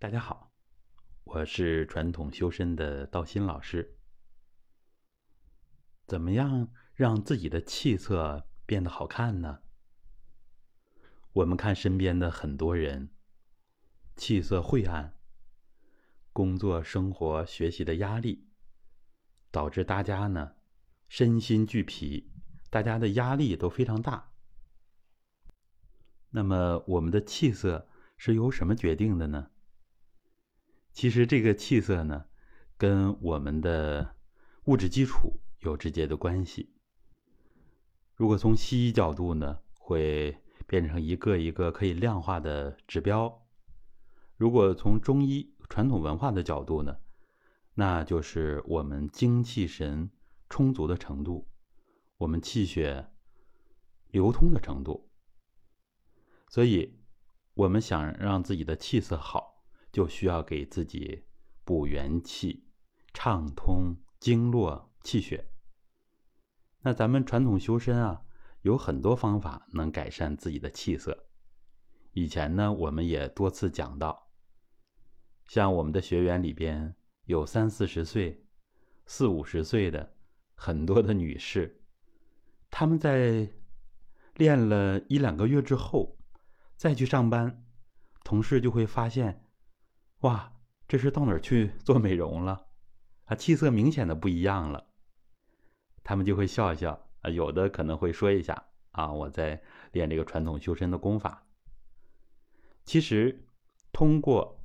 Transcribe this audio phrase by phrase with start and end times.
[0.00, 0.52] 大家好，
[1.24, 3.98] 我是传统修身的道心老师。
[6.06, 9.58] 怎么样让自己的气色变得好看呢？
[11.32, 13.10] 我们看身边的很多人，
[14.14, 15.18] 气色晦暗，
[16.32, 18.46] 工作、生活、学习的压力，
[19.50, 20.54] 导致大家呢
[21.08, 22.30] 身心俱疲，
[22.70, 24.30] 大家的压力都非常大。
[26.30, 29.50] 那么，我们的气色是由什么决定的呢？
[30.98, 32.24] 其实，这个气色呢，
[32.76, 34.16] 跟我们的
[34.64, 36.74] 物质基础有直接的关系。
[38.16, 43.46] 如果从西医角度呢，会变成一个一个可以量化的指标；
[44.36, 46.96] 如果从中医传统文化的角度呢，
[47.74, 50.10] 那就是我们精气神
[50.50, 51.48] 充足的程度，
[52.16, 53.08] 我们气血
[54.10, 55.08] 流通的程度。
[56.48, 56.98] 所以，
[57.54, 59.47] 我们想让自己的气色好，
[59.98, 61.24] 就需要给自己
[61.64, 62.68] 补元气、
[63.12, 65.44] 畅通经络、气血。
[66.82, 68.22] 那咱们传统修身啊，
[68.62, 71.26] 有很多方法能改善自己的气色。
[72.12, 74.30] 以前呢，我们也多次讲到，
[75.46, 76.94] 像我们的学员里边
[77.24, 78.46] 有三四十岁、
[79.04, 80.14] 四五十岁的
[80.54, 81.82] 很多的女士，
[82.70, 83.50] 她们在
[84.36, 86.16] 练了一两个月之后。
[86.76, 87.64] 再去上班，
[88.22, 89.44] 同事就会发现，
[90.20, 90.52] 哇，
[90.88, 92.66] 这是到哪儿去 做美容了？
[93.24, 94.88] 啊，气色明显的不一样了。
[96.02, 101.46] 他们就会笑一笑啊，有的可能会说一下啊，我在练这个传统修身的功法。
[102.84, 103.46] 其实，
[103.92, 104.64] 通过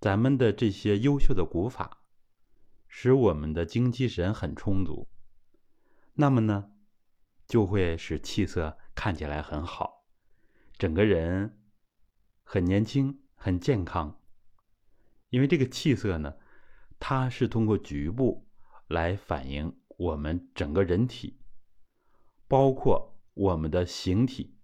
[0.00, 2.04] 咱们的这些优秀的古法，
[2.86, 5.08] 使我们的精气神很充足，
[6.14, 6.70] 那么呢，
[7.46, 10.06] 就会使气色看起来很好。
[10.78, 11.58] 整个人
[12.44, 14.20] 很年轻、很健康，
[15.34, 16.32] 因为这个气色呢，
[17.00, 18.46] 它是通过局部
[18.86, 21.40] 来反映我们整个人体，
[22.46, 24.54] 包括我们的形体，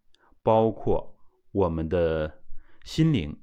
[0.44, 1.19] 包括
[1.50, 2.41] 我们的
[2.84, 3.36] 心灵，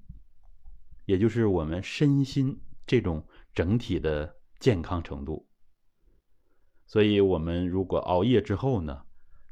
[1.04, 5.50] 也就是我们身心这种整体的健康程度。
[6.86, 9.02] 所以，我们如果熬夜之后呢，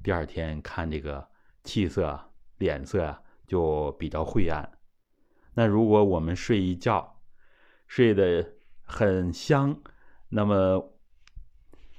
[0.02, 1.30] 第二天看这个
[1.66, 2.32] 气色啊。
[2.58, 4.80] 脸色啊就比较晦暗。
[5.56, 7.15] 那如果我们睡一觉，
[7.88, 9.82] 睡得很香，
[10.30, 10.98] 那么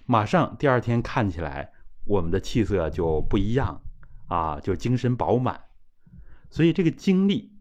[0.04, 1.72] 马上第二天看起来，
[2.04, 3.82] 我们的气色就不一样
[4.28, 5.64] 啊，就精神饱满。
[6.50, 7.56] 所以这个精力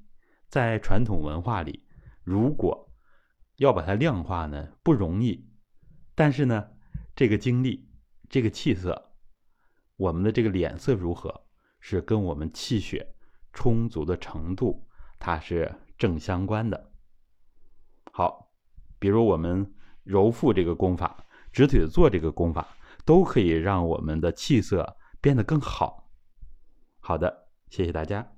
[0.47, 1.85] 在传统文化里，
[2.23, 2.93] 如果
[3.57, 5.49] 要把它量化呢，不容易。
[6.13, 6.69] 但是呢，
[7.15, 7.89] 这个精力、
[8.29, 9.11] 这个气色，
[9.97, 11.43] 我们的这个脸色如何？
[11.79, 13.15] 是跟我们气血
[13.53, 14.87] 充足的程度，
[15.19, 16.91] 它是正相关的。
[18.17, 18.49] 好，
[18.97, 19.73] 比如我们
[20.05, 22.65] 揉腹这个功法，直腿坐这个功法，
[23.03, 26.09] 都可以让我们的气色变得更好。
[27.01, 28.34] 好的，谢谢大家。